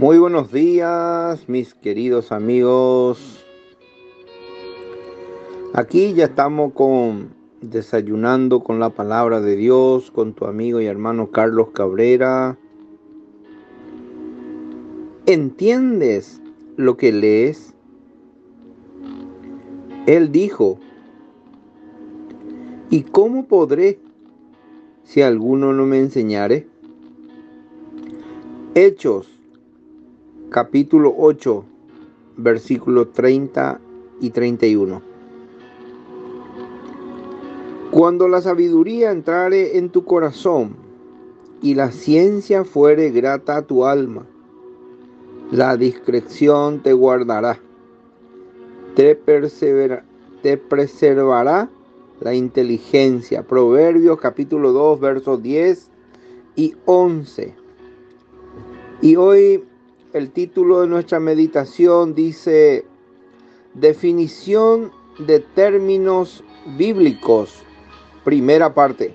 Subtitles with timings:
[0.00, 3.44] Muy buenos días, mis queridos amigos.
[5.74, 11.30] Aquí ya estamos con desayunando con la palabra de Dios con tu amigo y hermano
[11.30, 12.56] Carlos Cabrera.
[15.26, 16.40] ¿Entiendes
[16.78, 17.74] lo que lees?
[20.06, 20.78] Él dijo,
[22.88, 24.00] ¿y cómo podré
[25.04, 26.66] si alguno no me enseñare?
[28.74, 29.39] Hechos
[30.50, 31.64] capítulo 8
[32.36, 33.80] versículos 30
[34.20, 35.00] y 31.
[37.92, 40.76] Cuando la sabiduría entrare en tu corazón
[41.62, 44.26] y la ciencia fuere grata a tu alma,
[45.52, 47.58] la discreción te guardará,
[48.96, 49.14] te,
[50.42, 51.70] te preservará
[52.20, 53.44] la inteligencia.
[53.44, 55.88] Proverbios capítulo 2, versos 10
[56.56, 57.54] y 11.
[59.02, 59.64] Y hoy
[60.12, 62.84] el título de nuestra meditación dice
[63.74, 66.42] definición de términos
[66.76, 67.62] bíblicos
[68.24, 69.14] Primera parte.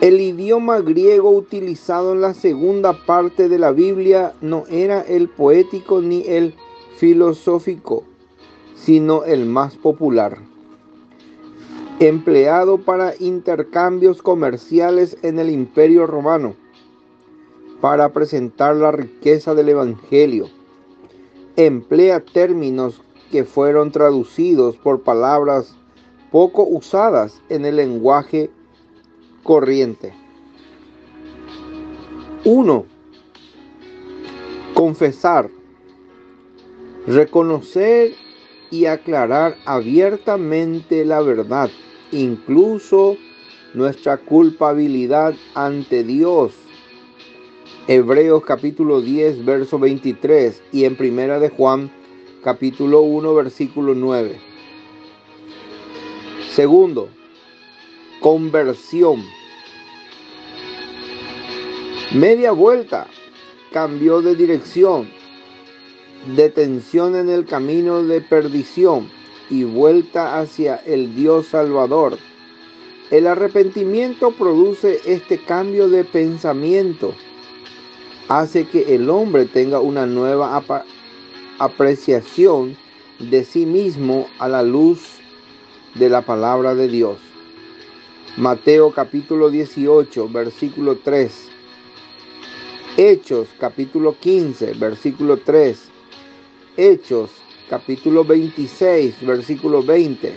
[0.00, 6.00] El idioma griego utilizado en la segunda parte de la Biblia no era el poético
[6.00, 6.54] ni el
[6.96, 8.04] filosófico,
[8.74, 10.38] sino el más popular.
[11.98, 16.54] Empleado para intercambios comerciales en el Imperio Romano,
[17.80, 20.48] para presentar la riqueza del Evangelio.
[21.56, 23.00] Emplea términos
[23.30, 25.74] que fueron traducidos por palabras
[26.30, 28.50] poco usadas en el lenguaje
[29.42, 30.12] corriente.
[32.44, 32.86] 1.
[34.74, 35.50] Confesar,
[37.06, 38.12] reconocer
[38.70, 41.70] y aclarar abiertamente la verdad,
[42.12, 43.16] incluso
[43.74, 46.54] nuestra culpabilidad ante Dios.
[47.92, 51.90] Hebreos capítulo 10, verso 23 y en primera de Juan
[52.44, 54.40] capítulo 1, versículo 9.
[56.52, 57.08] Segundo,
[58.20, 59.24] conversión.
[62.12, 63.08] Media vuelta,
[63.72, 65.10] cambió de dirección,
[66.36, 69.10] detención en el camino de perdición
[69.48, 72.18] y vuelta hacia el Dios Salvador.
[73.10, 77.16] El arrepentimiento produce este cambio de pensamiento,
[78.30, 80.62] hace que el hombre tenga una nueva
[81.58, 82.76] apreciación
[83.18, 85.00] de sí mismo a la luz
[85.96, 87.18] de la palabra de Dios.
[88.36, 91.48] Mateo capítulo 18, versículo 3.
[92.96, 95.88] Hechos capítulo 15, versículo 3.
[96.76, 97.30] Hechos
[97.68, 100.34] capítulo 26, versículo 20.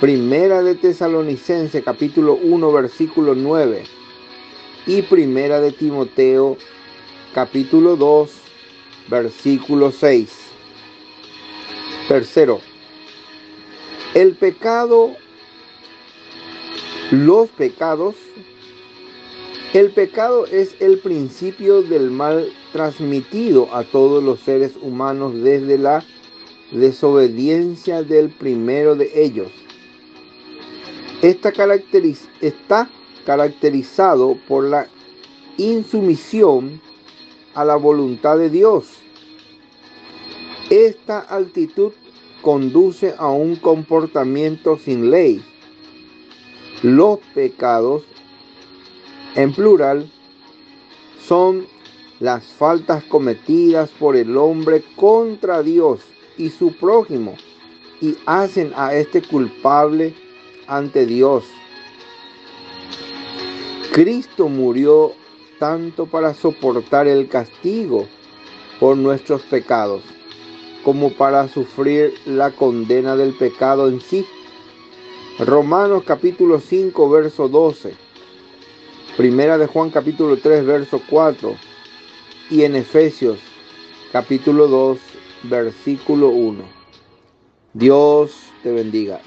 [0.00, 3.99] Primera de Tesalonicense capítulo 1, versículo 9.
[4.90, 6.56] Y Primera de Timoteo
[7.32, 8.28] capítulo 2,
[9.06, 10.28] versículo 6.
[12.08, 12.60] Tercero,
[14.14, 15.14] el pecado,
[17.12, 18.16] los pecados,
[19.74, 26.04] el pecado es el principio del mal transmitido a todos los seres humanos desde la
[26.72, 29.52] desobediencia del primero de ellos.
[32.40, 32.90] está
[33.24, 34.88] caracterizado por la
[35.56, 36.80] insumisión
[37.54, 38.86] a la voluntad de Dios.
[40.70, 41.92] Esta actitud
[42.42, 45.44] conduce a un comportamiento sin ley.
[46.82, 48.04] Los pecados,
[49.34, 50.10] en plural,
[51.26, 51.66] son
[52.20, 56.00] las faltas cometidas por el hombre contra Dios
[56.36, 57.34] y su prójimo
[58.00, 60.14] y hacen a este culpable
[60.66, 61.44] ante Dios.
[63.92, 65.14] Cristo murió
[65.58, 68.06] tanto para soportar el castigo
[68.78, 70.02] por nuestros pecados
[70.84, 74.24] como para sufrir la condena del pecado en sí.
[75.40, 77.94] Romanos capítulo 5, verso 12.
[79.16, 81.56] Primera de Juan capítulo 3, verso 4.
[82.48, 83.40] Y en Efesios
[84.12, 84.98] capítulo 2,
[85.42, 86.62] versículo 1.
[87.74, 89.20] Dios te bendiga.